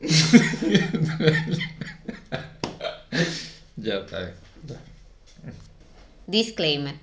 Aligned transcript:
ya 3.76 3.96
está. 3.96 4.32
Disclaimer. 6.26 6.94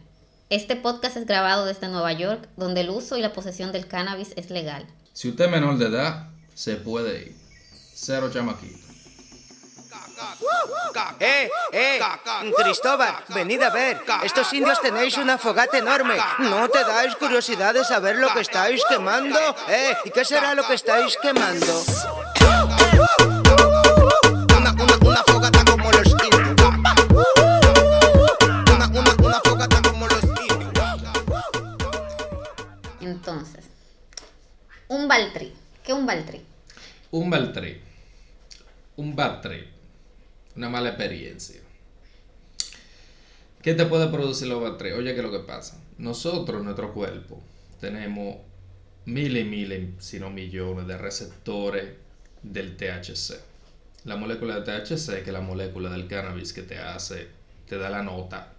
Este 0.50 0.76
podcast 0.76 1.18
es 1.18 1.28
grabado 1.28 1.66
desde 1.66 1.90
Nueva 1.90 2.14
York, 2.14 2.48
donde 2.56 2.82
el 2.82 2.90
uso 2.90 3.18
y 3.18 3.22
la 3.22 3.34
posesión 3.34 3.72
del 3.72 3.88
cannabis 3.88 4.30
es 4.36 4.50
legal. 4.50 4.88
Si 5.14 5.30
usted 5.30 5.46
es 5.46 5.52
menor 5.52 5.78
de 5.78 5.88
edad, 5.88 6.30
se 6.56 6.78
puede 6.78 7.28
ir. 7.28 7.36
Cero 7.94 8.32
chamaquito. 8.34 8.88
¡Eh, 11.20 11.50
eh! 11.72 12.00
Cristóbal, 12.58 13.16
venid 13.30 13.62
a 13.62 13.70
ver. 13.70 14.02
Estos 14.24 14.52
indios 14.54 14.82
tenéis 14.82 15.18
una 15.18 15.38
fogata 15.38 15.78
enorme. 15.78 16.16
¿No 16.40 16.68
te 16.70 16.84
dais 16.84 17.16
curiosidad 17.16 17.74
de 17.74 17.84
saber 17.84 18.16
lo 18.16 18.34
que 18.34 18.42
estáis 18.42 18.82
quemando? 18.90 19.38
¿Eh? 19.68 19.96
¿Y 20.06 20.10
qué 20.10 20.26
será 20.26 20.56
lo 20.56 20.66
que 20.66 20.74
estáis 20.74 21.16
quemando? 21.22 21.84
Entonces, 33.02 33.66
un 34.88 35.08
baltri. 35.08 35.54
¿Qué 35.84 35.92
es 35.92 35.98
un 35.98 36.06
baltri? 36.06 36.42
Un 37.12 37.30
bad 37.30 37.52
trip. 37.54 37.82
Un 38.96 39.16
bad 39.16 39.42
trip. 39.42 39.68
Una 40.56 40.70
mala 40.70 40.90
experiencia. 40.90 41.62
¿Qué 43.62 43.74
te 43.74 43.86
puede 43.86 44.08
producir 44.08 44.48
los 44.48 44.62
bad 44.62 44.78
trip? 44.78 44.96
Oye, 44.96 45.14
¿qué 45.14 45.20
es 45.20 45.26
lo 45.26 45.32
que 45.32 45.46
pasa? 45.46 45.82
Nosotros, 45.98 46.64
nuestro 46.64 46.94
cuerpo, 46.94 47.42
tenemos 47.80 48.38
miles 49.06 49.46
y 49.46 49.50
miles, 49.50 49.90
si 50.00 50.20
no 50.20 50.30
millones, 50.30 50.88
de 50.88 50.98
receptores 50.98 51.96
del 52.44 52.78
THC. 52.78 53.40
La 54.06 54.16
molécula 54.18 54.60
de 54.60 54.62
THC, 54.62 55.24
que 55.24 55.30
es 55.30 55.34
la 55.34 55.42
molécula 55.42 55.90
del 55.90 56.08
cannabis 56.08 56.54
que 56.54 56.64
te 56.64 56.78
hace, 56.80 57.28
te 57.68 57.78
da 57.78 57.90
la 57.90 58.04
nota, 58.04 58.54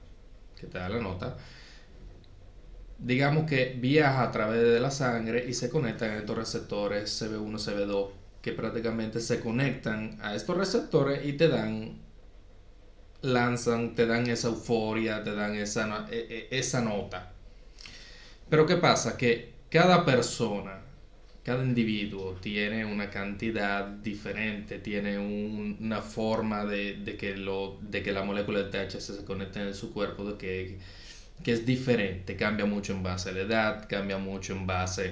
que 0.60 0.66
te 0.66 0.78
da 0.78 0.88
la 0.88 1.00
nota, 1.00 1.36
digamos 2.98 3.48
que 3.48 3.76
viaja 3.78 4.22
a 4.22 4.30
través 4.32 4.62
de 4.62 4.80
la 4.80 4.90
sangre 4.90 5.44
y 5.48 5.54
se 5.54 5.70
conectan 5.70 6.10
a 6.10 6.18
estos 6.18 6.36
receptores 6.36 7.10
CB1, 7.10 7.58
CB2, 7.58 8.14
que 8.42 8.52
prácticamente 8.52 9.20
se 9.20 9.40
conectan 9.40 10.18
a 10.20 10.34
estos 10.34 10.56
receptores 10.56 11.24
y 11.24 11.32
te 11.34 11.48
dan, 11.48 11.98
lanzan, 13.22 13.94
te 13.94 14.06
dan 14.06 14.26
esa 14.28 14.48
euforia, 14.48 15.22
te 15.22 15.32
dan 15.34 15.54
esa, 15.56 16.06
e- 16.10 16.48
e- 16.50 16.58
esa 16.58 16.80
nota. 16.80 17.32
Pero 18.48 18.66
¿qué 18.66 18.76
pasa? 18.76 19.16
Que 19.16 19.54
cada 19.70 20.04
persona, 20.04 20.80
cada 21.48 21.64
individuo 21.64 22.34
tiene 22.40 22.84
una 22.84 23.10
cantidad 23.10 23.84
diferente, 23.86 24.78
tiene 24.80 25.18
un- 25.18 25.76
una 25.80 26.00
forma 26.02 26.64
de, 26.64 26.94
de 27.06 27.16
que 27.16 27.36
lo, 27.36 27.78
de 27.82 28.02
que 28.02 28.12
la 28.12 28.22
molécula 28.24 28.58
del 28.60 28.70
THC 28.70 29.14
se 29.18 29.24
conecte 29.24 29.60
en 29.62 29.74
su 29.74 29.92
cuerpo, 29.92 30.24
de 30.32 30.36
que, 30.38 30.78
que 31.44 31.52
es 31.52 31.66
diferente, 31.66 32.36
cambia 32.36 32.66
mucho 32.66 32.92
en 32.94 33.02
base 33.02 33.30
a 33.30 33.32
la 33.32 33.40
edad, 33.42 33.86
cambia 33.88 34.18
mucho 34.18 34.52
en 34.54 34.66
base 34.66 35.06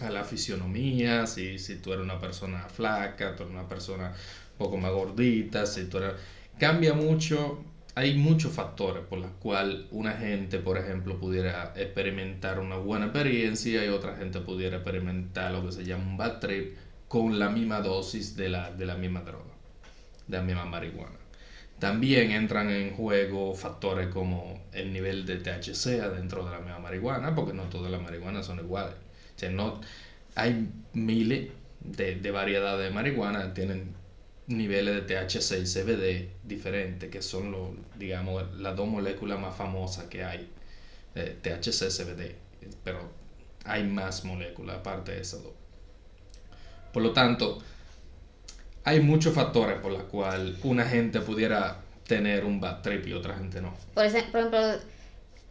a 0.00 0.10
la 0.10 0.24
fisionomía, 0.24 1.26
si, 1.26 1.58
si 1.58 1.76
tú 1.76 1.92
eres 1.92 2.04
una 2.04 2.18
persona 2.18 2.68
flaca, 2.68 3.34
tú 3.36 3.44
eres 3.44 3.54
una 3.54 3.68
persona 3.68 4.08
un 4.52 4.58
poco 4.58 4.76
más 4.76 4.92
gordita, 4.92 5.66
si 5.66 5.84
tú 5.86 5.98
eres... 5.98 6.14
Cambia 6.58 6.94
mucho, 6.94 7.64
hay 7.96 8.14
muchos 8.16 8.52
factores 8.52 9.04
por 9.04 9.20
los 9.20 9.30
cuales 9.32 9.82
una 9.90 10.12
gente, 10.12 10.58
por 10.58 10.78
ejemplo, 10.78 11.18
pudiera 11.18 11.72
experimentar 11.76 12.58
una 12.58 12.76
buena 12.76 13.06
experiencia 13.06 13.84
y 13.84 13.88
otra 13.88 14.16
gente 14.16 14.40
pudiera 14.40 14.76
experimentar 14.78 15.52
lo 15.52 15.64
que 15.64 15.72
se 15.72 15.84
llama 15.84 16.04
un 16.04 16.16
bad 16.16 16.40
trip 16.40 16.76
con 17.06 17.38
la 17.38 17.50
misma 17.50 17.80
dosis 17.80 18.36
de 18.36 18.48
la, 18.48 18.72
de 18.72 18.86
la 18.86 18.96
misma 18.96 19.20
droga, 19.20 19.54
de 20.26 20.36
la 20.36 20.42
misma 20.42 20.64
marihuana. 20.64 21.16
También 21.78 22.32
entran 22.32 22.70
en 22.70 22.94
juego 22.94 23.54
factores 23.54 24.08
como 24.08 24.64
el 24.72 24.92
nivel 24.92 25.26
de 25.26 25.36
THC 25.36 26.00
adentro 26.00 26.44
de 26.44 26.50
la 26.50 26.60
misma 26.60 26.78
marihuana, 26.80 27.34
porque 27.34 27.52
no 27.52 27.64
todas 27.64 27.92
las 27.92 28.02
marihuanas 28.02 28.46
son 28.46 28.58
iguales. 28.58 28.94
O 29.36 29.38
sea, 29.38 29.50
no, 29.50 29.80
hay 30.34 30.68
miles 30.94 31.50
de, 31.80 32.16
de 32.16 32.30
variedades 32.32 32.88
de 32.88 32.94
marihuana, 32.94 33.54
tienen 33.54 33.94
niveles 34.46 34.94
de 34.94 35.02
THC 35.02 35.62
y 35.62 35.64
CBD 35.64 36.28
diferentes, 36.42 37.10
que 37.10 37.22
son, 37.22 37.50
los, 37.50 37.68
digamos, 37.96 38.54
las 38.58 38.76
dos 38.76 38.86
moléculas 38.86 39.40
más 39.40 39.56
famosas 39.56 40.06
que 40.06 40.24
hay, 40.24 40.50
eh, 41.14 41.38
THC, 41.40 41.88
CBD, 41.90 42.34
pero 42.82 43.10
hay 43.64 43.84
más 43.84 44.24
moléculas 44.24 44.76
aparte 44.76 45.12
de 45.12 45.20
esas 45.20 45.42
dos. 45.42 45.52
Por 46.92 47.02
lo 47.02 47.12
tanto, 47.12 47.60
hay 48.84 49.00
muchos 49.00 49.34
factores 49.34 49.78
por 49.78 49.92
los 49.92 50.04
cuales 50.04 50.58
una 50.62 50.84
gente 50.84 51.20
pudiera 51.20 51.80
tener 52.06 52.44
un 52.44 52.60
bad 52.60 52.82
trip 52.82 53.06
y 53.06 53.14
otra 53.14 53.34
gente 53.34 53.60
no. 53.60 53.74
Por, 53.94 54.04
ejemplo, 54.04 54.40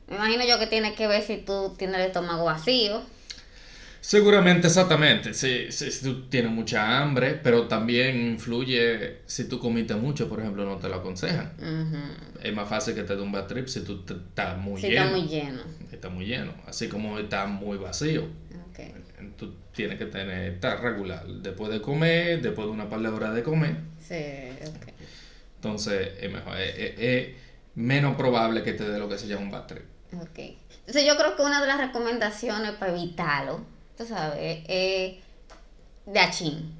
me 0.08 0.16
imagino 0.16 0.46
yo 0.46 0.60
que 0.60 0.68
tiene 0.68 0.94
que 0.94 1.08
ver 1.08 1.24
si 1.24 1.38
tú 1.38 1.74
tienes 1.78 2.00
el 2.00 2.08
estómago 2.08 2.46
vacío. 2.46 3.02
Seguramente, 4.06 4.68
exactamente. 4.68 5.34
Si, 5.34 5.72
si, 5.72 5.90
si 5.90 6.03
tú 6.03 6.28
tienes 6.28 6.52
mucha 6.52 7.00
hambre, 7.02 7.40
pero 7.41 7.69
también 7.69 8.18
influye 8.34 9.19
si 9.28 9.46
tú 9.47 9.59
comiste 9.59 9.96
mucho, 9.96 10.28
por 10.28 10.41
ejemplo, 10.41 10.66
no 10.66 10.75
te 10.75 10.90
lo 10.90 10.96
aconsejan. 10.96 11.53
Es 12.44 12.53
más 12.53 12.68
fácil 12.68 12.96
que 12.96 13.03
te 13.03 13.16
dé 13.16 13.22
un 13.22 13.31
bad 13.31 13.47
trip 13.47 13.68
si 13.68 13.80
tú 13.81 14.02
te- 14.03 14.16
estás 14.16 14.58
muy 14.58 14.81
Si 14.81 14.90
lleno. 14.90 15.06
está 15.06 15.18
muy 15.18 15.28
lleno. 15.30 15.62
Está 15.90 16.09
muy 16.09 16.25
lleno. 16.25 16.52
Así 16.68 16.90
como 16.90 17.18
está 17.18 17.46
muy 17.46 17.78
vacío. 17.78 18.24
Ok. 18.69 18.80
Tú 19.38 19.53
tienes 19.74 19.97
que 19.97 20.08
tener, 20.08 20.52
estar 20.52 20.81
regular. 20.81 21.25
Después 21.25 21.72
de 21.72 21.80
comer, 21.80 22.42
después 22.42 22.68
de 22.68 22.74
una 22.74 22.90
par 22.90 23.00
de 23.00 23.08
horas 23.08 23.34
de 23.34 23.42
comer. 23.42 23.78
Sí, 24.06 24.16
ok. 24.68 24.92
Entonces 25.56 26.09
es 26.19 26.30
mejor. 26.30 26.58
Es, 26.59 26.75
es- 26.78 26.94
es 27.00 27.28
menos 27.75 28.18
probable 28.18 28.63
que 28.63 28.74
te 28.74 28.84
dé 28.84 29.00
lo 29.00 29.08
que 29.08 29.18
se 29.18 29.28
llama 29.28 29.44
un 29.44 29.52
bad 29.52 29.66
trip. 29.68 29.84
Ok. 30.19 30.40
Entonces 30.80 31.06
yo 31.08 31.16
creo 31.16 31.38
que 31.38 31.42
una 31.44 31.62
de 31.62 31.68
las 31.68 31.78
recomendaciones 31.80 32.72
para 32.74 32.92
evitarlo, 32.92 33.66
tú 33.98 34.06
sabes, 34.06 34.64
es 34.68 35.16
de 36.06 36.20
achín. 36.20 36.74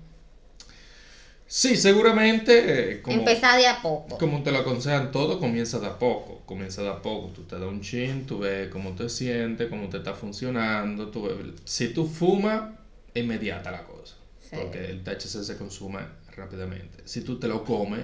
Sí, 1.48 1.76
seguramente. 1.78 2.94
eh, 2.94 3.02
como- 3.04 3.24
de 3.24 3.68
a 3.68 3.82
poco. 3.82 4.18
Como 4.18 4.42
te 4.42 4.52
lo 4.52 4.60
aconsejan 4.60 5.12
todo, 5.12 5.40
comienza 5.40 5.80
de 5.80 5.86
a 5.88 6.00
poco. 6.00 6.42
Comienza 6.46 6.82
de 6.82 6.90
a 6.90 7.02
poco. 7.02 7.28
Tú 7.30 7.44
te 7.44 7.56
das 7.60 7.68
un 7.68 7.82
chin, 7.82 8.26
tú 8.26 8.40
ves 8.40 8.70
cómo 8.70 8.94
te 8.96 9.08
sientes, 9.08 9.70
cómo 9.70 9.88
te 9.90 9.98
está 9.98 10.14
funcionando. 10.16 11.10
Tú 11.10 11.24
ves- 11.24 11.62
Si 11.66 11.90
tú 11.90 12.08
fumas, 12.08 12.72
es 13.14 13.24
inmediata 13.24 13.70
la 13.70 13.84
cosa. 13.84 14.16
Sí. 14.42 14.56
Porque 14.60 14.86
el 14.86 15.04
THC 15.04 15.44
se 15.44 15.56
consume 15.58 16.00
rápidamente. 16.36 17.04
Si 17.06 17.22
tú 17.22 17.38
te 17.40 17.48
lo 17.48 17.64
comes, 17.64 18.02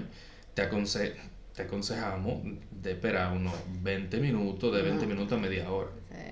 te, 0.53 0.61
aconse- 0.69 1.15
te 1.55 1.63
aconsejamos 1.63 2.43
de 2.69 2.91
esperar 2.91 3.33
unos 3.35 3.53
20 3.81 4.17
minutos, 4.17 4.75
de 4.75 4.83
20 4.83 5.07
minutos 5.07 5.33
a 5.37 5.41
media 5.41 5.71
hora. 5.71 5.89
Sí. 6.11 6.28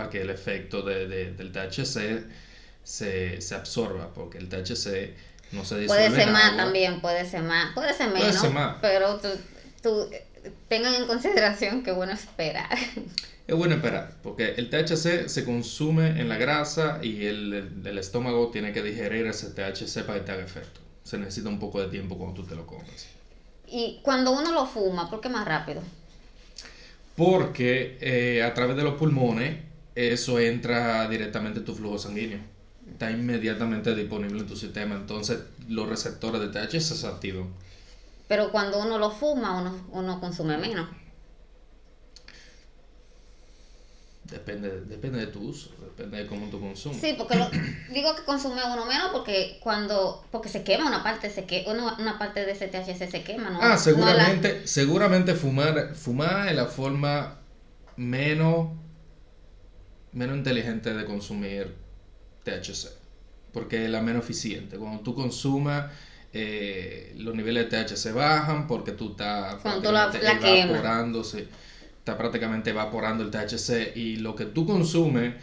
Para 0.00 0.10
que 0.10 0.22
el 0.22 0.30
efecto 0.30 0.82
de- 0.82 1.06
de- 1.06 1.32
del 1.32 1.52
THC 1.52 2.24
se, 2.82 3.40
se 3.40 3.54
absorba. 3.54 4.12
Porque 4.14 4.38
el 4.38 4.48
THC 4.48 5.14
no 5.52 5.64
se 5.64 5.78
disuelve 5.78 5.86
Puede 5.86 6.10
ser 6.10 6.28
en 6.28 6.32
más 6.32 6.44
agua. 6.44 6.56
también, 6.64 7.00
puede 7.00 7.28
ser 7.28 7.42
más, 7.42 7.74
puede 7.74 7.92
ser 7.94 8.10
Puede 8.10 8.24
menos, 8.24 8.40
ser 8.40 8.50
más. 8.50 8.76
pero 8.80 9.16
tú, 9.18 9.28
tú, 9.82 10.08
tengan 10.68 10.94
en 10.94 11.06
consideración 11.06 11.82
que 11.82 11.90
es 11.90 11.96
bueno 11.96 12.12
esperar. 12.12 12.68
Es 13.46 13.56
bueno 13.56 13.74
esperar, 13.74 14.12
porque 14.22 14.54
el 14.58 14.70
THC 14.70 15.28
se 15.28 15.44
consume 15.44 16.20
en 16.20 16.28
la 16.28 16.36
grasa 16.38 17.00
y 17.02 17.26
el, 17.26 17.52
el- 17.52 17.86
el 17.86 17.98
estómago 17.98 18.48
tiene 18.52 18.72
que 18.72 18.80
digerir 18.82 19.26
ese 19.26 19.50
THC 19.50 20.04
para 20.06 20.20
que 20.20 20.24
te 20.24 20.32
haga 20.32 20.44
efecto. 20.44 20.80
Se 21.02 21.18
necesita 21.18 21.48
un 21.48 21.58
poco 21.58 21.80
de 21.80 21.88
tiempo 21.88 22.16
cuando 22.16 22.40
tú 22.42 22.46
te 22.48 22.54
lo 22.54 22.64
comes. 22.66 23.08
Y 23.66 23.98
cuando 24.02 24.30
uno 24.30 24.52
lo 24.52 24.66
fuma, 24.66 25.10
¿por 25.10 25.20
qué 25.20 25.28
más 25.28 25.44
rápido? 25.46 25.82
Porque 27.16 27.98
eh, 28.00 28.42
a 28.42 28.54
través 28.54 28.76
de 28.76 28.82
los 28.84 28.94
pulmones 28.94 29.56
eso 29.94 30.38
entra 30.38 31.08
directamente 31.08 31.60
en 31.60 31.64
tu 31.64 31.74
flujo 31.74 31.98
sanguíneo. 31.98 32.40
Está 32.90 33.10
inmediatamente 33.10 33.94
disponible 33.94 34.40
en 34.40 34.46
tu 34.46 34.56
sistema, 34.56 34.94
entonces 34.96 35.38
los 35.68 35.88
receptores 35.88 36.40
de 36.40 36.48
THC 36.48 36.80
se 36.80 37.06
activan. 37.06 37.48
Pero 38.28 38.50
cuando 38.50 38.80
uno 38.80 38.98
lo 38.98 39.10
fuma, 39.10 39.60
uno, 39.60 39.86
uno 39.92 40.20
consume 40.20 40.56
menos. 40.58 40.88
Depende, 44.24 44.82
depende 44.82 45.18
de 45.18 45.26
tu 45.26 45.40
uso, 45.40 45.70
depende 45.80 46.18
de 46.18 46.26
cómo 46.28 46.46
tú 46.50 46.60
consumes. 46.60 47.00
Sí, 47.00 47.14
porque 47.18 47.34
lo- 47.36 47.50
digo 47.92 48.14
que 48.14 48.22
consume 48.22 48.62
uno 48.64 48.86
menos 48.86 49.10
porque 49.10 49.58
cuando 49.60 50.24
porque 50.30 50.48
se 50.48 50.62
quema 50.62 50.86
una 50.86 51.02
parte, 51.02 51.30
se 51.30 51.46
que 51.46 51.64
una, 51.66 51.94
una 51.98 52.16
parte 52.18 52.44
de 52.46 52.52
ese 52.52 52.68
THC 52.68 53.10
se 53.10 53.24
quema, 53.24 53.50
¿no? 53.50 53.58
Ah, 53.60 53.70
no 53.70 53.78
seguramente, 53.78 54.66
seguramente 54.68 55.34
fumar, 55.34 55.96
fumar 55.96 56.48
es 56.48 56.54
la 56.54 56.66
forma 56.66 57.38
menos, 57.96 58.68
menos 60.12 60.36
inteligente 60.36 60.92
de 60.94 61.04
consumir 61.04 61.74
THC, 62.44 62.88
porque 63.52 63.84
es 63.84 63.90
la 63.90 64.02
menos 64.02 64.24
eficiente. 64.24 64.76
Cuando 64.76 65.00
tú 65.02 65.14
consumas, 65.14 65.90
eh, 66.32 67.12
los 67.18 67.34
niveles 67.34 67.70
de 67.70 67.84
THC 67.84 68.12
bajan 68.12 68.66
porque 68.66 68.92
tú 68.92 69.10
estás 69.12 69.54
la- 69.54 69.60
prácticamente 69.62 70.22
la 70.22 70.38
quemas. 70.38 70.70
evaporándose, 70.70 71.48
está 71.98 72.16
prácticamente 72.16 72.70
evaporando 72.70 73.24
el 73.24 73.30
THC 73.30 73.92
y 73.96 74.16
lo 74.16 74.34
que 74.34 74.46
tú 74.46 74.66
consumes 74.66 75.34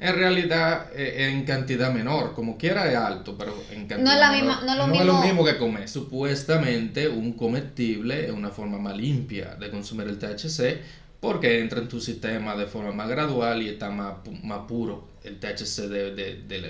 En 0.00 0.14
realidad, 0.14 0.92
eh, 0.94 1.28
en 1.32 1.42
cantidad 1.44 1.92
menor, 1.92 2.32
como 2.32 2.56
quiera 2.56 2.88
es 2.88 2.96
alto, 2.96 3.34
pero 3.36 3.52
en 3.72 3.88
cantidad 3.88 3.98
No 3.98 4.12
es 4.12 4.18
la 4.20 4.30
menor. 4.30 4.46
misma- 4.46 4.60
no 4.64 4.70
es 4.70 4.78
lo 4.78 4.84
es 4.84 5.06
lo 5.06 5.12
mismo- 5.14 5.22
mismo 5.24 5.44
que 5.44 5.58
comer. 5.58 5.88
Supuestamente, 5.88 7.08
un 7.08 7.32
comestible 7.32 8.26
es 8.26 8.30
una 8.30 8.50
forma 8.50 8.78
más 8.78 8.96
limpia 8.96 9.56
de 9.56 9.68
consumir 9.72 10.06
el 10.06 10.16
THC 10.20 10.78
porque 11.20 11.60
entra 11.60 11.80
en 11.80 11.88
tu 11.88 12.00
sistema 12.00 12.56
de 12.56 12.66
forma 12.66 12.92
más 12.92 13.08
gradual 13.08 13.62
y 13.62 13.68
está 13.68 13.90
más, 13.90 14.16
más 14.42 14.66
puro. 14.68 15.08
El 15.24 15.40
THC 15.40 15.88
de, 15.88 16.14
de- 16.14 16.42
de 16.42 16.58
la, 16.60 16.68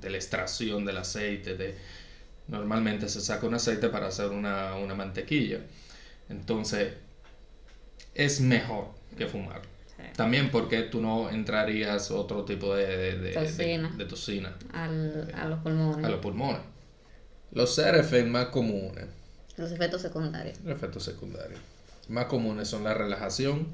de 0.00 0.10
la 0.10 0.16
extracción 0.16 0.84
del 0.84 0.98
aceite. 0.98 1.56
De, 1.56 1.74
normalmente 2.46 3.08
se 3.08 3.20
saca 3.20 3.46
un 3.46 3.54
aceite 3.54 3.88
para 3.88 4.06
hacer 4.06 4.28
una, 4.30 4.76
una 4.76 4.94
mantequilla. 4.94 5.60
Entonces, 6.28 6.92
es 8.14 8.40
mejor 8.40 8.88
que 9.16 9.26
fumar. 9.26 9.62
También 10.14 10.50
porque 10.52 10.82
tú 10.82 11.00
no 11.00 11.28
entrarías 11.28 12.12
otro 12.12 12.44
tipo 12.44 12.74
de, 12.74 13.32
Toxina. 13.34 13.92
toxina 14.08 14.56
al, 14.72 15.32
a 15.34 15.46
los 15.48 15.58
pulmones. 15.60 16.04
a 16.04 16.08
los 16.08 16.20
pulmones. 16.20 16.60
Los 17.50 17.74
CRF 17.74 18.24
más 18.26 18.46
comunes, 18.46 19.06
Los 19.56 19.72
efectos 19.72 20.02
secundarios. 20.02 20.58
los 20.64 20.76
efectos 20.76 21.02
secundarios, 21.02 21.58
más 22.08 22.26
comunes 22.26 22.68
son 22.68 22.84
la 22.84 22.94
relajación, 22.94 23.66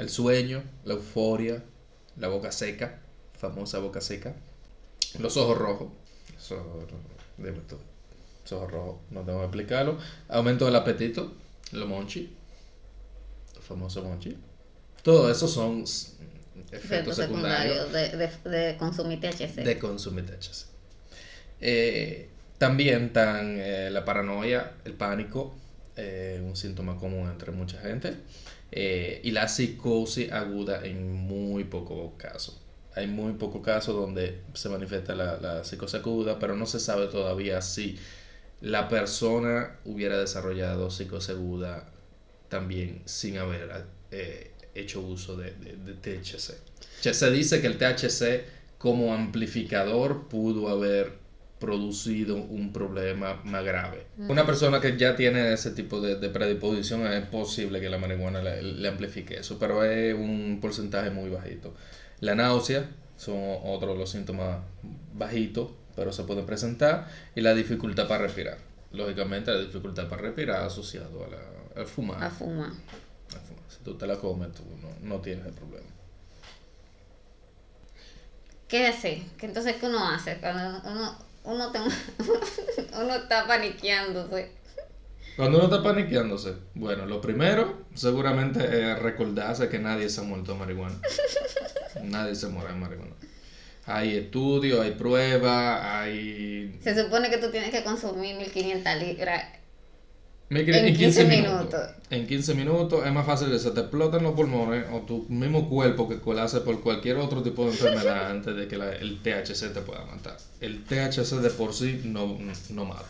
el 0.00 0.08
sueño, 0.08 0.62
la 0.84 0.94
euforia, 0.94 1.62
la 2.16 2.28
boca 2.28 2.50
seca, 2.50 3.00
famosa 3.38 3.80
boca 3.80 4.00
seca, 4.00 4.34
los 5.18 5.36
ojos 5.36 5.58
rojos, 5.58 5.88
los 6.34 6.52
ojos 6.52 6.90
rojos, 8.70 8.96
no 9.10 9.20
tengo 9.20 9.40
que 9.40 9.44
explicarlo, 9.44 9.98
aumento 10.28 10.64
del 10.64 10.76
apetito, 10.76 11.34
los 11.72 11.86
monchi, 11.86 12.34
los 13.54 13.62
famosos 13.62 14.02
monchi, 14.02 14.38
todo 15.02 15.30
eso 15.30 15.46
son 15.46 15.84
efectos, 16.72 17.16
secundarios 17.16 17.90
secundarios. 17.90 18.42
de, 18.42 18.50
de, 18.50 18.58
de 18.58 18.76
consumir 18.78 19.20
THC. 19.20 19.56
de 19.56 19.78
consumir 19.78 20.24
THC. 20.24 20.64
Eh, 21.60 22.30
también 22.56 23.04
están 23.04 23.56
eh, 23.58 23.90
la 23.90 24.06
paranoia, 24.06 24.72
el 24.86 24.94
pánico, 24.94 25.54
eh, 26.00 26.40
un 26.42 26.56
síntoma 26.56 26.96
común 26.98 27.28
entre 27.28 27.52
mucha 27.52 27.78
gente, 27.80 28.14
eh, 28.72 29.20
y 29.24 29.30
la 29.32 29.48
psicosis 29.48 30.30
aguda 30.32 30.84
en 30.84 31.12
muy 31.12 31.64
pocos 31.64 32.12
casos. 32.16 32.58
Hay 32.94 33.06
muy 33.06 33.34
pocos 33.34 33.62
casos 33.62 33.94
donde 33.94 34.40
se 34.54 34.68
manifiesta 34.68 35.14
la, 35.14 35.36
la 35.40 35.64
psicosis 35.64 36.00
aguda, 36.00 36.38
pero 36.38 36.56
no 36.56 36.66
se 36.66 36.80
sabe 36.80 37.06
todavía 37.06 37.62
si 37.62 37.98
la 38.60 38.88
persona 38.88 39.76
hubiera 39.84 40.18
desarrollado 40.18 40.90
psicosis 40.90 41.30
aguda 41.30 41.86
también 42.48 43.02
sin 43.06 43.38
haber 43.38 43.84
eh, 44.10 44.50
hecho 44.74 45.00
uso 45.00 45.36
de, 45.36 45.52
de- 45.52 45.76
de 45.76 45.94
THC. 45.94 46.54
Se 47.00 47.30
dice 47.30 47.60
que 47.60 47.66
el 47.68 47.78
THC 47.78 48.44
como 48.78 49.14
amplificador 49.14 50.28
pudo 50.28 50.68
haber 50.68 51.12
producido 51.60 52.36
un 52.36 52.72
problema 52.72 53.40
más 53.44 53.62
grave. 53.62 54.06
Una 54.16 54.46
persona 54.46 54.80
que 54.80 54.96
ya 54.96 55.14
tiene 55.14 55.52
ese 55.52 55.70
tipo 55.70 56.00
de, 56.00 56.16
de 56.16 56.28
predisposición 56.30 57.06
es 57.06 57.24
posible 57.26 57.80
que 57.80 57.90
la 57.90 57.98
marihuana 57.98 58.42
le, 58.42 58.62
le 58.62 58.88
amplifique 58.88 59.38
eso, 59.38 59.58
pero 59.58 59.84
es 59.84 60.14
un 60.14 60.58
porcentaje 60.60 61.10
muy 61.10 61.28
bajito. 61.28 61.74
La 62.20 62.34
náusea 62.34 62.88
son 63.16 63.36
otros 63.62 63.92
de 63.92 63.98
los 63.98 64.10
síntomas 64.10 64.58
bajitos, 65.12 65.70
pero 65.94 66.12
se 66.12 66.24
pueden 66.24 66.46
presentar, 66.46 67.06
y 67.34 67.42
la 67.42 67.54
dificultad 67.54 68.08
para 68.08 68.22
respirar. 68.22 68.56
Lógicamente 68.92 69.52
la 69.52 69.60
dificultad 69.60 70.08
para 70.08 70.22
respirar 70.22 70.64
asociado 70.64 71.24
a 71.24 71.28
la, 71.28 71.80
al 71.80 71.86
fumar. 71.86 72.24
A 72.24 72.30
fumar. 72.30 72.70
Si 73.68 73.84
tú 73.84 73.96
te 73.96 74.06
la 74.06 74.16
comes, 74.16 74.52
tú 74.52 74.62
no, 74.80 74.88
no 75.06 75.20
tienes 75.20 75.46
el 75.46 75.52
problema. 75.52 75.86
¿Qué 78.66 78.86
hace? 78.86 79.22
¿Qué 79.36 79.46
entonces 79.46 79.76
qué 79.76 79.86
uno 79.86 80.08
hace? 80.08 80.38
Cuando 80.38 80.80
uno, 80.88 81.29
uno, 81.44 81.72
te- 81.72 81.78
uno 83.00 83.14
está 83.14 83.46
paniqueándose. 83.46 84.52
Cuando 85.36 85.58
uno 85.58 85.66
está 85.66 85.82
paniqueándose, 85.82 86.54
bueno, 86.74 87.06
lo 87.06 87.20
primero 87.20 87.84
seguramente 87.94 88.60
es 88.92 88.98
recordarse 88.98 89.68
que 89.68 89.78
nadie 89.78 90.08
se 90.08 90.20
ha 90.20 90.24
muerto 90.24 90.54
marihuana. 90.56 90.96
nadie 92.02 92.34
se 92.34 92.48
muere 92.48 92.74
marihuana. 92.74 93.14
Hay 93.86 94.16
estudios, 94.16 94.80
hay 94.80 94.92
pruebas, 94.92 95.80
hay... 95.82 96.78
Se 96.82 97.00
supone 97.02 97.30
que 97.30 97.38
tú 97.38 97.50
tienes 97.50 97.70
que 97.70 97.82
consumir 97.82 98.36
1500 98.36 98.94
libras. 98.96 99.44
Me 100.50 100.60
En 100.62 100.96
15 100.96 101.24
minutos. 101.26 101.48
minutos. 101.60 101.80
En 102.10 102.26
15 102.26 102.54
minutos 102.54 103.06
es 103.06 103.12
más 103.12 103.24
fácil 103.24 103.50
que 103.50 103.58
se 103.60 103.70
te 103.70 103.80
exploten 103.80 104.24
los 104.24 104.34
pulmones 104.34 104.84
o 104.92 104.98
tu 105.02 105.24
mismo 105.28 105.68
cuerpo 105.68 106.08
que 106.08 106.18
colase 106.18 106.60
por 106.60 106.80
cualquier 106.80 107.18
otro 107.18 107.40
tipo 107.42 107.64
de 107.64 107.70
enfermedad 107.70 108.30
antes 108.32 108.56
de 108.56 108.66
que 108.66 108.76
la- 108.76 108.92
el 108.92 109.20
THC 109.22 109.72
te 109.72 109.80
pueda 109.80 110.04
matar. 110.06 110.36
El 110.60 110.82
THC 110.84 111.36
de 111.40 111.50
por 111.50 111.72
sí 111.72 112.00
no, 112.04 112.36
no 112.70 112.84
mata. 112.84 113.06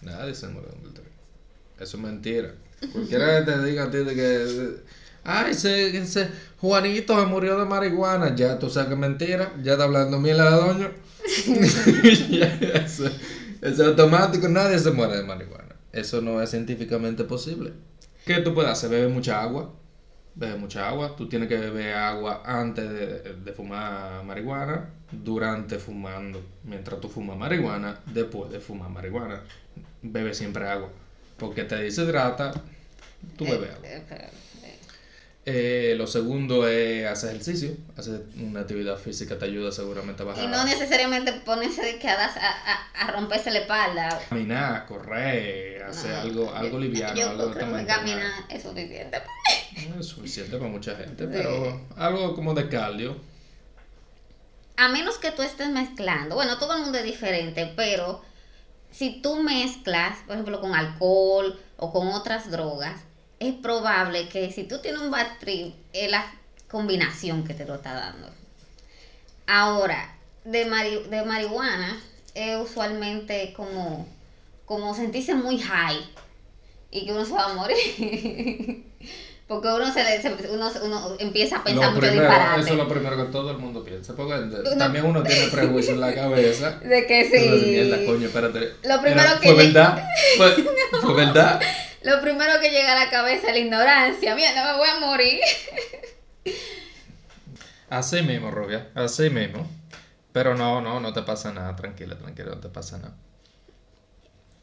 Nadie 0.00 0.34
se 0.34 0.48
muere 0.48 0.68
de 0.70 0.76
un 0.76 0.82
deltoide. 0.84 1.10
Eso 1.78 1.96
es 1.98 2.02
mentira. 2.02 2.54
Cualquiera 2.92 3.44
que 3.44 3.52
te 3.52 3.62
diga 3.64 3.84
a 3.84 3.90
ti 3.90 3.98
de 3.98 4.14
que. 4.14 4.76
Ay, 5.22 5.50
ese, 5.50 5.94
ese 5.98 6.28
Juanito 6.62 7.18
se 7.20 7.26
murió 7.26 7.58
de 7.58 7.66
marihuana. 7.66 8.34
Ya 8.34 8.58
tú 8.58 8.70
sabes 8.70 8.88
que 8.88 8.94
es 8.94 9.00
mentira. 9.00 9.52
Ya 9.62 9.72
está 9.72 9.84
hablando 9.84 10.18
miel 10.18 10.40
a 10.40 10.44
la 10.46 10.56
doña. 10.56 10.90
Es 13.60 13.80
automático. 13.80 14.48
Nadie 14.48 14.78
se 14.78 14.90
muere 14.92 15.18
de 15.18 15.22
marihuana. 15.24 15.74
Eso 15.92 16.20
no 16.20 16.40
es 16.40 16.50
científicamente 16.50 17.24
posible. 17.24 17.72
¿Qué 18.24 18.36
tú 18.36 18.54
puedes 18.54 18.70
hacer? 18.70 18.90
Bebe 18.90 19.08
mucha 19.08 19.42
agua. 19.42 19.74
Bebe 20.34 20.56
mucha 20.56 20.88
agua. 20.88 21.16
Tú 21.16 21.28
tienes 21.28 21.48
que 21.48 21.56
beber 21.56 21.94
agua 21.94 22.42
antes 22.44 22.88
de, 22.88 23.34
de 23.34 23.52
fumar 23.52 24.24
marihuana, 24.24 24.90
durante 25.10 25.78
fumando. 25.78 26.40
Mientras 26.64 27.00
tú 27.00 27.08
fumas 27.08 27.36
marihuana, 27.36 28.00
después 28.06 28.50
de 28.50 28.60
fumar 28.60 28.90
marihuana. 28.90 29.42
Bebe 30.02 30.34
siempre 30.34 30.68
agua. 30.68 30.90
Porque 31.36 31.64
te 31.64 31.76
deshidrata, 31.76 32.52
tú 33.36 33.44
bebes 33.44 33.70
agua. 33.70 33.88
Eh, 35.46 35.94
lo 35.96 36.06
segundo 36.06 36.68
es 36.68 37.06
hacer 37.06 37.30
ejercicio. 37.30 37.74
Hacer 37.96 38.26
una 38.38 38.60
actividad 38.60 38.96
física 38.98 39.38
te 39.38 39.46
ayuda 39.46 39.72
seguramente 39.72 40.22
a 40.22 40.26
bajar. 40.26 40.44
Y 40.44 40.48
no 40.48 40.64
necesariamente 40.64 41.32
ponerse 41.32 41.82
de 41.82 42.08
a, 42.08 42.24
a, 42.26 43.06
a, 43.06 43.10
romperse 43.12 43.50
la 43.50 43.60
espalda. 43.60 44.20
Caminar, 44.28 44.86
correr, 44.86 45.82
hacer 45.82 46.10
No, 46.10 46.20
algo, 46.20 46.54
algo 46.54 46.78
liviano, 46.78 47.14
Yo 47.16 47.30
algo 47.30 47.50
creo 47.52 47.74
que 47.74 47.86
caminar 47.86 48.30
es 48.50 48.62
suficiente. 48.62 49.22
No 49.88 50.00
es 50.00 50.06
suficiente 50.06 50.58
para 50.58 50.70
mucha 50.70 50.94
gente, 50.96 51.24
Sí. 51.24 51.30
pero 51.32 51.86
algo 51.96 52.34
como 52.34 52.52
de 52.52 52.68
cardio. 52.68 53.16
A 54.76 54.88
menos 54.88 55.16
que 55.18 55.30
tú 55.32 55.42
estés 55.42 55.68
mezclando. 55.70 56.34
Bueno, 56.34 56.58
todo 56.58 56.74
el 56.74 56.82
mundo 56.82 56.98
es 56.98 57.04
diferente, 57.04 57.72
pero 57.76 58.22
si 58.90 59.22
tú 59.22 59.36
mezclas, 59.42 60.18
por 60.26 60.34
ejemplo, 60.34 60.60
con 60.60 60.74
alcohol 60.74 61.58
o 61.78 61.92
con 61.92 62.08
otras 62.08 62.50
drogas, 62.50 63.00
es 63.40 63.54
probable 63.54 64.28
que 64.28 64.52
si 64.52 64.64
tú 64.64 64.80
tienes 64.80 65.00
un 65.00 65.10
bad 65.10 65.26
trip, 65.40 65.74
es 65.92 66.10
la 66.10 66.30
combinación 66.68 67.42
que 67.44 67.54
te 67.54 67.64
lo 67.64 67.74
está 67.76 67.94
dando. 67.94 68.28
Ahora, 69.46 70.14
de, 70.44 70.66
mari- 70.66 71.02
de 71.08 71.22
marihuana, 71.24 72.00
es 72.34 72.56
usualmente 72.58 73.52
como, 73.56 74.06
como 74.66 74.94
sentirse 74.94 75.34
muy 75.34 75.58
high 75.58 75.98
y 76.92 77.04
que 77.06 77.12
uno 77.12 77.24
se 77.24 77.32
va 77.32 77.46
a 77.46 77.54
morir. 77.54 77.76
Porque 79.48 79.66
uno, 79.66 79.92
se 79.92 80.04
le, 80.04 80.22
se- 80.22 80.48
uno, 80.48 80.70
uno 80.84 81.16
empieza 81.18 81.56
a 81.56 81.64
pensar 81.64 81.86
Lo 81.86 81.90
mucho 81.90 82.00
primero, 82.06 82.22
disparate. 82.28 82.60
eso 82.60 82.70
es 82.70 82.76
lo 82.76 82.86
primero 82.88 83.16
que 83.16 83.32
todo 83.32 83.50
el 83.50 83.56
mundo 83.58 83.82
piensa. 83.82 84.14
Porque 84.14 84.34
Uno- 84.34 84.76
también 84.78 85.04
uno 85.04 85.24
tiene 85.24 85.48
prejuicio 85.48 85.94
en 85.94 86.00
la 86.00 86.14
cabeza. 86.14 86.70
De 86.84 87.04
que 87.06 87.20
Entonces, 87.22 87.60
sí. 87.64 87.70
mierda, 87.70 88.06
coño, 88.06 88.26
espérate. 88.28 88.74
Lo 88.84 89.00
primero 89.02 89.22
Era- 89.22 89.40
que 89.40 89.48
¿Fue 89.52 89.56
verdad? 89.66 90.08
¿Fue, 90.36 90.50
fue 91.00 91.14
verdad? 91.14 91.60
Lo 92.02 92.20
primero 92.20 92.60
que 92.60 92.70
llega 92.70 92.92
a 92.92 93.04
la 93.04 93.10
cabeza 93.10 93.48
es 93.48 93.52
la 93.52 93.58
ignorancia. 93.58 94.34
Mira, 94.34 94.54
no 94.54 94.72
me 94.72 94.78
voy 94.78 94.88
a 94.88 95.00
morir. 95.00 95.40
Así 97.90 98.22
mismo, 98.22 98.50
Rubia. 98.50 98.88
Así 98.94 99.28
mismo. 99.30 99.68
Pero 100.32 100.54
no, 100.54 100.80
no, 100.80 101.00
no 101.00 101.12
te 101.12 101.22
pasa 101.22 101.52
nada. 101.52 101.76
Tranquila, 101.76 102.16
tranquila, 102.16 102.50
no 102.50 102.60
te 102.60 102.68
pasa 102.68 102.98
nada. 102.98 103.14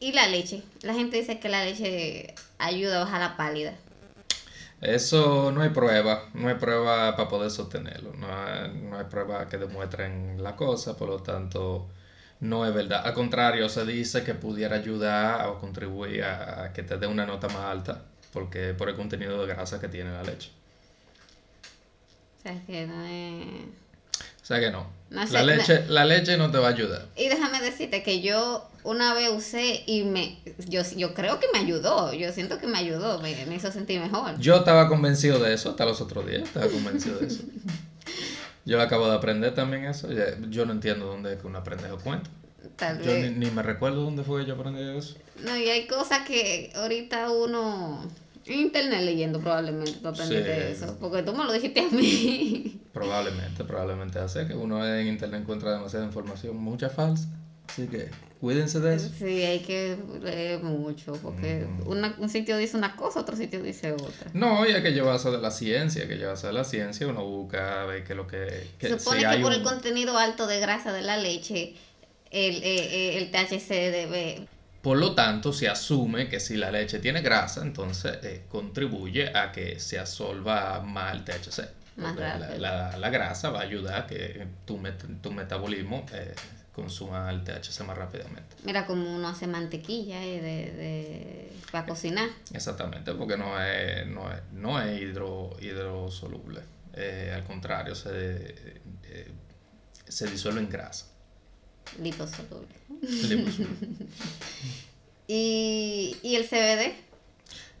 Y 0.00 0.12
la 0.12 0.26
leche. 0.28 0.62
La 0.82 0.94
gente 0.94 1.16
dice 1.16 1.38
que 1.38 1.48
la 1.48 1.64
leche 1.64 2.34
ayuda 2.58 2.96
a 2.96 3.04
bajar 3.04 3.20
la 3.20 3.36
pálida. 3.36 3.74
Eso 4.80 5.50
no 5.50 5.62
hay 5.62 5.70
prueba, 5.70 6.28
no 6.34 6.48
hay 6.48 6.54
prueba 6.54 7.16
para 7.16 7.28
poder 7.28 7.50
sostenerlo, 7.50 8.12
no 8.14 8.28
hay, 8.28 8.70
no 8.74 8.96
hay 8.96 9.06
prueba 9.06 9.48
que 9.48 9.58
demuestren 9.58 10.40
la 10.40 10.54
cosa, 10.54 10.96
por 10.96 11.08
lo 11.08 11.20
tanto 11.20 11.88
no 12.40 12.66
es 12.66 12.74
verdad. 12.74 13.02
Al 13.04 13.14
contrario, 13.14 13.68
se 13.68 13.84
dice 13.84 14.22
que 14.22 14.34
pudiera 14.34 14.76
ayudar 14.76 15.48
o 15.48 15.58
contribuir 15.58 16.24
a, 16.24 16.72
que 16.72 16.82
te 16.82 16.96
dé 16.96 17.06
una 17.06 17.26
nota 17.26 17.48
más 17.48 17.64
alta, 17.64 18.02
porque 18.32 18.74
por 18.74 18.88
el 18.88 18.96
contenido 18.96 19.44
de 19.44 19.52
grasa 19.52 19.80
que 19.80 19.88
tiene 19.88 20.12
la 20.12 20.22
leche. 20.22 20.50
O 22.38 22.42
sea, 22.42 22.62
que 22.66 22.86
no 22.86 23.04
es... 23.04 23.64
O 24.42 24.46
sea 24.48 24.60
que 24.60 24.70
no, 24.70 24.86
No 25.10 25.26
sé, 25.26 25.34
la, 25.34 25.42
leche, 25.42 25.84
la 25.88 26.04
leche 26.06 26.38
no 26.38 26.50
te 26.50 26.56
va 26.56 26.68
a 26.68 26.70
ayudar. 26.70 27.06
Y 27.16 27.28
déjame 27.28 27.60
decirte 27.60 28.02
que 28.02 28.22
yo 28.22 28.66
una 28.82 29.12
vez 29.12 29.30
usé 29.30 29.82
y 29.86 30.04
me... 30.04 30.38
Yo, 30.68 30.82
yo 30.96 31.12
creo 31.12 31.38
que 31.38 31.46
me 31.52 31.58
ayudó. 31.58 32.14
Yo 32.14 32.32
siento 32.32 32.58
que 32.58 32.66
me 32.66 32.78
ayudó. 32.78 33.20
Me, 33.20 33.44
me 33.44 33.56
hizo 33.56 33.70
sentir 33.70 34.00
mejor. 34.00 34.38
Yo 34.38 34.56
estaba 34.56 34.88
convencido 34.88 35.38
de 35.38 35.52
eso 35.52 35.70
hasta 35.70 35.84
los 35.84 36.00
otros 36.00 36.26
días, 36.26 36.44
estaba 36.44 36.66
convencido 36.68 37.18
de 37.18 37.26
eso. 37.26 37.42
Yo 38.68 38.80
acabo 38.82 39.08
de 39.08 39.16
aprender 39.16 39.54
también 39.54 39.86
eso. 39.86 40.08
Yo 40.50 40.66
no 40.66 40.72
entiendo 40.72 41.06
dónde 41.06 41.32
es 41.34 41.40
que 41.40 41.46
uno 41.46 41.58
aprende 41.58 41.86
esos 41.86 42.02
cuentos. 42.02 42.30
Tal 42.76 43.00
Yo 43.02 43.12
ni, 43.14 43.22
vez. 43.22 43.36
ni 43.36 43.50
me 43.50 43.62
recuerdo 43.62 44.02
dónde 44.02 44.22
fue 44.24 44.42
que 44.42 44.48
yo 44.48 44.54
aprendí 44.54 44.82
eso. 44.82 45.16
No, 45.42 45.56
y 45.56 45.68
hay 45.70 45.86
cosas 45.86 46.26
que 46.26 46.70
ahorita 46.74 47.30
uno. 47.30 48.04
Internet 48.44 49.02
leyendo 49.02 49.40
probablemente 49.40 49.92
tú 50.02 50.08
aprendiste 50.08 50.66
Sí. 50.66 50.72
eso. 50.84 50.96
Porque 51.00 51.22
tú 51.22 51.32
me 51.34 51.44
lo 51.44 51.52
dijiste 51.52 51.80
a 51.80 51.88
mí. 51.90 52.80
Probablemente, 52.92 53.64
probablemente 53.64 54.18
hace 54.18 54.46
que 54.46 54.54
uno 54.54 54.86
en 54.86 55.06
internet 55.06 55.42
encuentra 55.42 55.72
demasiada 55.72 56.04
información, 56.04 56.56
mucha 56.56 56.88
falsa. 56.90 57.28
Así 57.68 57.86
que 57.86 58.08
cuídense 58.40 58.80
de 58.80 58.94
eso. 58.96 59.10
Sí, 59.18 59.42
hay 59.42 59.60
que 59.60 59.96
leer 60.22 60.60
mucho. 60.62 61.12
Porque 61.22 61.66
una- 61.86 62.14
un 62.18 62.28
sitio 62.28 62.56
dice 62.56 62.76
una 62.76 62.96
cosa, 62.96 63.20
otro 63.20 63.36
sitio 63.36 63.62
dice 63.62 63.92
otra. 63.92 64.30
No, 64.32 64.66
y 64.66 64.72
hay 64.72 64.82
que 64.82 64.92
llevarse 64.92 65.30
de 65.30 65.38
la 65.38 65.50
ciencia, 65.50 66.02
hay 66.02 66.08
que 66.08 66.16
llevarse 66.16 66.46
de 66.46 66.52
la 66.52 66.64
ciencia, 66.64 67.06
uno 67.06 67.24
busca 67.24 67.84
ver 67.84 68.04
qué 68.04 68.12
es 68.12 68.16
lo 68.16 68.26
que... 68.26 68.68
que 68.78 68.88
Se 68.88 68.98
supone 68.98 69.20
si 69.20 69.26
que 69.36 69.42
por 69.42 69.52
un- 69.52 69.58
el 69.58 69.62
contenido 69.62 70.16
alto 70.18 70.46
de 70.46 70.60
grasa 70.60 70.92
de 70.92 71.02
la 71.02 71.16
leche, 71.18 71.74
el, 72.30 72.56
eh, 72.56 72.62
eh, 72.64 73.18
el 73.18 73.30
THC 73.30 73.90
debe. 73.90 74.46
Por 74.82 74.96
lo 74.98 75.14
tanto, 75.14 75.52
se 75.52 75.68
asume 75.68 76.28
que 76.28 76.40
si 76.40 76.56
la 76.56 76.70
leche 76.70 77.00
tiene 77.00 77.20
grasa, 77.20 77.62
entonces 77.62 78.18
eh, 78.22 78.44
contribuye 78.48 79.36
a 79.36 79.50
que 79.52 79.78
se 79.80 79.98
absorba 79.98 80.80
más 80.80 81.14
el 81.14 81.24
THC. 81.24 81.68
Más 81.96 82.14
la, 82.16 82.38
la- 82.58 82.96
la 82.96 83.10
grasa 83.10 83.50
va 83.50 83.58
a 83.58 83.62
ayudar 83.64 84.02
a 84.02 84.06
que 84.06 84.46
tu, 84.64 84.78
met- 84.78 85.20
tu 85.20 85.32
metabolismo 85.32 86.06
eh, 86.12 86.32
consuma 86.78 87.28
el 87.30 87.42
THC 87.42 87.80
más 87.84 87.98
rápidamente. 87.98 88.56
Mira 88.64 88.86
como 88.86 89.14
uno 89.14 89.28
hace 89.28 89.46
mantequilla 89.48 90.24
eh, 90.24 90.40
de, 90.40 90.72
de, 90.72 91.52
para 91.72 91.86
cocinar. 91.86 92.28
Exactamente, 92.52 93.12
porque 93.14 93.36
no 93.36 93.60
es, 93.60 94.06
no 94.06 94.32
es, 94.32 94.40
no 94.52 94.80
es 94.80 95.02
hidro, 95.02 95.56
hidrosoluble. 95.60 96.60
Eh, 96.94 97.32
al 97.34 97.44
contrario, 97.44 97.94
se, 97.94 98.54
eh, 99.04 99.30
se 100.06 100.30
disuelve 100.30 100.60
en 100.60 100.70
grasa. 100.70 101.06
Liposoluble. 102.00 102.74
Liposoluble. 103.02 104.06
Y, 105.30 106.16
y 106.22 106.36
el 106.36 106.48
CBD. 106.48 106.94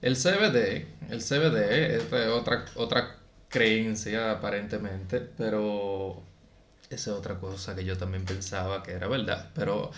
El 0.02 0.16
CBD, 0.16 0.86
el 1.08 1.22
CBD 1.22 1.96
es 1.96 2.12
otra, 2.28 2.66
otra 2.74 3.16
creencia 3.48 4.32
aparentemente, 4.32 5.20
pero 5.20 6.22
esa 6.90 7.10
es 7.12 7.16
otra 7.16 7.38
cosa 7.38 7.74
que 7.74 7.84
yo 7.84 7.96
también 7.96 8.24
pensaba 8.24 8.82
que 8.82 8.92
era 8.92 9.08
verdad, 9.08 9.50
pero 9.54 9.90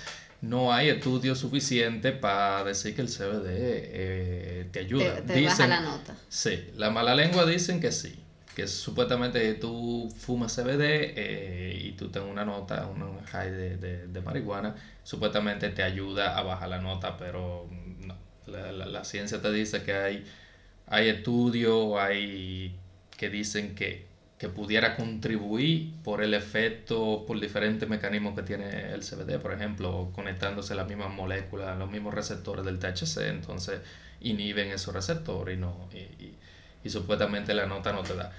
no 0.42 0.72
hay 0.72 0.88
estudios 0.88 1.38
suficientes 1.38 2.12
para 2.16 2.64
decir 2.64 2.94
que 2.94 3.02
el 3.02 3.08
CBD 3.08 3.46
eh, 3.48 4.68
te 4.72 4.80
ayuda. 4.80 5.16
Te, 5.16 5.22
te 5.34 5.44
baja 5.44 5.54
Dicen- 5.64 5.70
la 5.70 5.80
nota. 5.80 6.16
Sí, 6.28 6.66
la 6.76 6.90
mala 6.90 7.14
lengua 7.14 7.44
dicen 7.46 7.80
que 7.80 7.92
sí, 7.92 8.18
que 8.56 8.66
supuestamente 8.66 9.54
tú 9.54 10.12
fumas 10.18 10.52
CBD 10.54 11.12
eh, 11.16 11.78
y 11.82 11.92
tú 11.92 12.08
tengas 12.10 12.30
una 12.30 12.44
nota, 12.44 12.86
un 12.86 13.22
high 13.26 13.50
de, 13.50 13.76
de- 13.76 14.06
de 14.08 14.20
marihuana, 14.22 14.74
supuestamente 15.04 15.68
te 15.70 15.82
ayuda 15.82 16.36
a 16.36 16.42
bajar 16.42 16.68
la 16.70 16.78
nota, 16.80 17.16
pero 17.16 17.68
no. 17.98 18.16
La, 18.46 18.72
la- 18.72 18.86
la 18.86 19.04
ciencia 19.04 19.40
te 19.40 19.52
dice 19.52 19.82
que 19.84 19.92
hay, 19.94 20.24
hay 20.86 21.08
estudios, 21.08 21.96
hay 21.98 22.74
que 23.16 23.28
dicen 23.30 23.74
que, 23.76 24.06
que 24.40 24.50
pudiera 24.50 24.96
contribuir 24.96 25.92
por 26.04 26.24
el 26.24 26.34
efecto, 26.34 27.24
por 27.28 27.40
diferentes 27.40 27.88
mecanismos 27.88 28.34
que 28.36 28.42
tiene 28.42 28.92
el 28.94 29.04
CBD, 29.04 29.38
por 29.40 29.52
ejemplo, 29.54 30.10
conectándose 30.14 30.74
las 30.74 30.88
mismas 30.88 31.10
moléculas, 31.14 31.78
los 31.78 31.90
mismos 31.92 32.14
receptores 32.14 32.64
del 32.66 32.80
THC, 32.80 33.28
entonces 33.28 33.80
inhiben 34.20 34.70
esos 34.72 34.94
receptores 34.94 35.58
y, 35.58 35.60
no, 35.60 35.88
y, 35.94 35.98
y- 35.98 36.90
supuestamente 36.90 37.54
la 37.54 37.66
nota 37.66 37.92
no 37.92 38.02
te 38.02 38.14
da. 38.16 38.32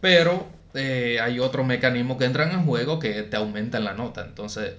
Pero 0.00 0.48
eh, 0.74 1.18
hay 1.20 1.38
otros 1.40 1.66
mecanismos 1.66 2.18
que 2.18 2.24
entran 2.26 2.50
en 2.52 2.64
juego 2.66 2.98
que 2.98 3.22
te 3.22 3.36
aumentan 3.36 3.84
la 3.84 3.94
nota, 3.94 4.22
entonces 4.26 4.74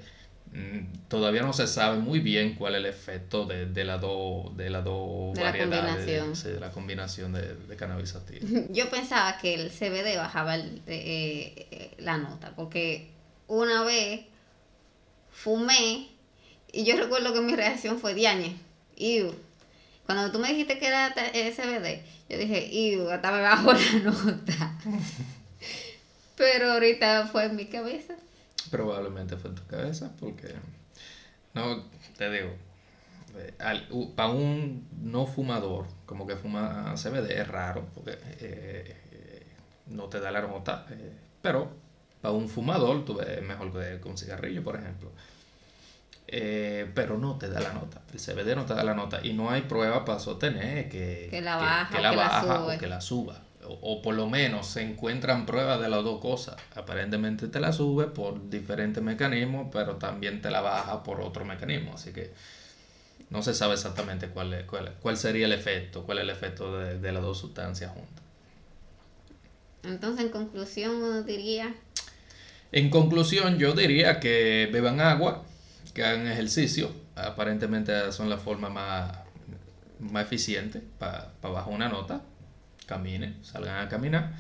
todavía 1.07 1.41
no 1.41 1.53
se 1.53 1.67
sabe 1.67 1.97
muy 2.00 2.19
bien 2.19 2.55
cuál 2.55 2.75
es 2.75 2.79
el 2.79 2.85
efecto 2.88 3.45
de, 3.45 3.65
de 3.67 3.83
las 3.85 4.01
dos 4.01 4.55
de 4.57 4.69
las 4.69 4.83
dos 4.83 5.33
De 5.33 5.41
la 5.41 5.51
variedades, 5.51 6.05
combinación. 6.05 6.53
de 6.53 6.59
la 6.59 6.71
combinación 6.71 7.33
de, 7.33 7.55
de 7.55 7.75
cannabis. 7.75 8.15
Yo 8.71 8.89
pensaba 8.89 9.38
que 9.38 9.53
el 9.55 9.69
CBD 9.71 10.17
bajaba 10.17 10.55
el- 10.55 10.81
eh, 10.88 11.67
eh, 11.71 11.91
la 12.00 12.17
nota, 12.17 12.53
porque 12.55 13.09
una 13.47 13.83
vez 13.83 14.21
fumé 15.31 16.07
y 16.71 16.83
yo 16.83 16.97
recuerdo 16.97 17.33
que 17.33 17.41
mi 17.41 17.55
reacción 17.55 18.00
fue 18.00 18.13
diañe. 18.13 18.55
Iu. 18.97 19.33
Cuando 20.05 20.31
tú 20.31 20.39
me 20.39 20.50
dijiste 20.50 20.77
que 20.77 20.88
era 20.88 21.13
eh, 21.33 21.51
CBD, 21.55 22.03
yo 22.29 22.38
dije, 22.38 22.67
iu, 22.71 23.09
hasta 23.09 23.31
me 23.31 23.41
bajó 23.41 23.74
la 23.74 24.00
nota. 24.03 24.77
Pero 26.38 26.74
ahorita 26.74 27.27
fue 27.27 27.45
en 27.45 27.55
mi 27.55 27.65
cabeza. 27.65 28.15
Probablemente 28.75 29.38
fue 29.38 29.51
en 29.51 29.55
tu 29.55 29.65
cabeza, 29.67 30.12
porque 30.20 30.53
no 31.53 31.84
te 32.17 32.29
digo, 32.29 32.51
para 34.15 34.29
un 34.29 34.88
no 35.01 35.25
fumador, 35.25 35.86
como 36.05 36.27
que 36.27 36.36
fuma 36.36 36.94
CBD 36.96 37.39
es 37.39 37.48
raro, 37.48 37.86
porque 37.94 38.12
eh, 38.12 38.98
eh, 39.12 39.46
no 39.88 40.05
te 40.05 40.20
da 40.20 40.32
la 40.32 40.41
nota, 40.41 40.86
eh, 40.89 41.13
pero 41.41 41.70
para 42.22 42.34
un 42.34 42.50
fumador 42.50 43.05
tú 43.05 43.15
ves 43.15 43.41
mejor 43.44 43.72
que 43.72 44.00
con 44.00 44.17
cigarrillo, 44.17 44.63
por 44.63 44.75
ejemplo. 44.75 45.12
Eh, 46.27 46.91
pero 46.96 47.17
no 47.20 47.38
te 47.38 47.50
da 47.50 47.60
la 47.60 47.72
nota, 47.72 48.01
el 48.12 48.20
CBD 48.20 48.55
no 48.55 48.65
te 48.65 48.74
da 48.74 48.84
la 48.84 48.96
nota 48.96 49.20
y 49.24 49.34
no 49.34 49.51
hay 49.51 49.62
prueba 49.62 50.03
para 50.03 50.20
sostener 50.20 50.89
que, 50.89 51.27
Que 51.29 51.39
la 51.39 51.55
baja 51.58 51.89
que 51.89 51.96
que 51.98 52.01
la 52.01 52.12
baja 52.12 52.65
o 52.65 52.77
que 52.79 52.88
la 52.88 53.00
suba. 53.00 53.41
O, 53.67 53.74
o 53.81 54.01
por 54.01 54.15
lo 54.15 54.27
menos 54.29 54.67
se 54.67 54.81
encuentran 54.81 55.45
pruebas 55.45 55.79
de 55.81 55.89
las 55.89 56.03
dos 56.03 56.19
cosas. 56.22 56.55
Aparentemente 56.75 57.48
te 57.48 57.60
la 57.60 57.74
sube 57.74 58.05
por 58.07 58.50
diferentes 58.50 59.01
mecanismos, 59.03 59.67
pero 59.72 59.95
también 59.98 60.41
te 60.41 60.50
la 60.51 60.62
baja 60.62 61.03
por 61.03 61.22
otro 61.22 61.45
mecanismo. 61.45 61.93
Así 61.95 62.12
que 62.13 62.31
no 63.29 63.41
se 63.41 63.53
sabe 63.53 63.74
exactamente 63.75 64.29
cuál, 64.29 64.53
es- 64.53 64.65
cuál, 64.65 64.93
cuál 65.01 65.17
sería 65.17 65.45
el 65.45 65.53
efecto, 65.53 66.03
cuál 66.03 66.19
es 66.19 66.24
el 66.24 66.29
efecto 66.31 66.77
de, 66.77 67.00
de 67.00 67.12
las 67.12 67.22
dos 67.24 67.38
sustancias 67.39 67.91
juntas. 67.91 68.24
Entonces, 69.84 70.25
en 70.25 70.31
conclusión, 70.31 70.95
uno 70.95 71.24
diría, 71.24 71.74
En 72.72 72.89
conclusión, 72.89 73.57
yo 73.57 73.74
diría 73.74 74.19
que 74.19 74.69
beban 74.72 75.00
agua, 75.00 75.43
que 75.93 76.03
hagan 76.03 76.27
ejercicio. 76.27 76.91
Aparentemente 77.15 78.12
son 78.12 78.29
la 78.29 78.38
forma 78.38 78.69
más, 78.69 79.12
más 80.00 80.25
eficiente 80.25 80.81
para 81.00 81.31
bajar 81.41 81.74
una 81.74 81.88
nota. 81.89 82.22
Caminen, 82.86 83.44
salgan 83.44 83.86
a 83.86 83.89
caminar. 83.89 84.34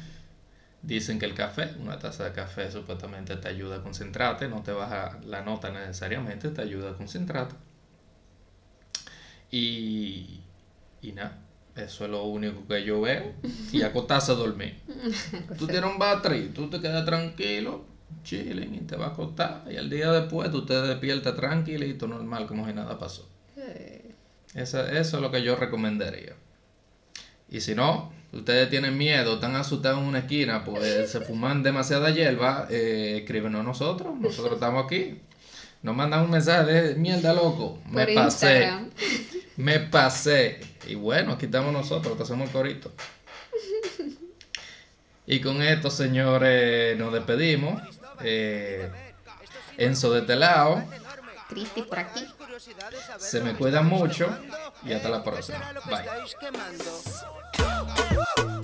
Dicen 0.81 1.17
que 1.17 1.25
el 1.25 1.33
café, 1.33 1.73
una 1.79 1.97
taza 1.97 2.25
de 2.25 2.31
café 2.31 2.71
supuestamente 2.71 3.35
te 3.37 3.47
ayuda 3.47 3.77
a 3.77 3.81
concentrarte, 3.81 4.47
no 4.47 4.61
te 4.61 4.71
baja 4.71 5.19
la 5.25 5.41
nota 5.41 5.71
necesariamente, 5.71 6.49
te 6.49 6.61
ayuda 6.61 6.91
a 6.91 6.93
concentrarte. 6.93 7.55
Y, 9.49 10.41
y 11.01 11.11
nada, 11.13 11.39
eso 11.75 12.05
es 12.05 12.11
lo 12.11 12.23
único 12.23 12.67
que 12.67 12.83
yo 12.83 13.01
veo. 13.01 13.33
Y 13.71 13.81
acostarse 13.81 14.31
a 14.31 14.35
dormir. 14.35 14.79
Tú 15.57 15.67
tienes 15.67 15.89
un 15.89 15.97
battery, 15.97 16.51
tú 16.53 16.69
te 16.69 16.79
quedas 16.79 17.05
tranquilo, 17.05 17.85
chilling 18.23 18.75
y 18.75 18.79
te 18.81 18.95
vas 18.95 19.09
a 19.09 19.11
acostar. 19.13 19.63
Y 19.69 19.77
al 19.77 19.89
día 19.89 20.11
después 20.11 20.51
tú 20.51 20.65
te 20.65 20.73
despiertas 20.73 21.35
tranquilito, 21.35 22.07
normal, 22.07 22.47
como 22.47 22.65
si 22.65 22.73
nada 22.73 22.97
pasó. 22.97 23.27
Eso, 24.53 24.85
eso 24.85 25.17
es 25.17 25.21
lo 25.21 25.31
que 25.31 25.43
yo 25.43 25.55
recomendaría. 25.55 26.33
Y 27.49 27.59
si 27.59 27.75
no, 27.75 28.11
ustedes 28.35 28.69
tienen 28.69 28.97
miedo, 28.97 29.35
están 29.35 29.55
asustados 29.55 29.99
en 29.99 30.05
una 30.05 30.19
esquina, 30.19 30.63
pues 30.63 31.09
se 31.11 31.21
fuman 31.21 31.63
demasiada 31.63 32.11
hierba, 32.11 32.67
eh, 32.69 33.19
escríbenos 33.21 33.61
a 33.61 33.63
nosotros, 33.63 34.15
nosotros 34.19 34.55
estamos 34.55 34.85
aquí. 34.85 35.19
Nos 35.81 35.95
mandan 35.95 36.23
un 36.23 36.31
mensaje 36.31 36.71
de 36.71 36.95
mierda 36.95 37.33
loco. 37.33 37.79
Me 37.91 38.05
por 38.05 38.15
pasé, 38.15 38.63
Instagram. 38.63 38.89
me 39.57 39.79
pasé. 39.79 40.59
Y 40.87 40.95
bueno, 40.95 41.33
aquí 41.33 41.45
estamos 41.45 41.71
nosotros, 41.71 42.17
te 42.17 42.23
hacemos 42.23 42.47
el 42.47 42.53
corito. 42.53 42.91
Y 45.27 45.39
con 45.41 45.61
esto, 45.61 45.89
señores, 45.89 46.97
nos 46.97 47.13
despedimos. 47.13 47.81
Eh, 48.23 48.89
Enzo 49.77 50.11
de 50.13 50.21
este 50.21 50.35
lado. 50.35 50.83
Cristi 51.49 51.81
por 51.81 51.99
aquí. 51.99 52.25
Se 53.19 53.41
me 53.41 53.55
cuidan 53.55 53.87
mucho 53.87 54.27
y 54.83 54.93
hasta 54.93 55.09
la 55.09 55.23
próxima. 55.23 55.57
¿Qué 55.57 55.63
será 55.63 55.73
lo 55.73 55.81
que 55.81 55.89
Bye. 58.45 58.54